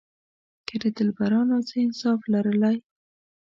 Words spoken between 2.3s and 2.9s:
لرلای.